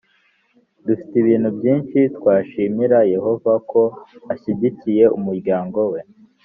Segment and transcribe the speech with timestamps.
[0.85, 3.81] dufite ibintu byinshi twashimira yehova ko
[4.33, 5.99] ashyigikiye umuryango we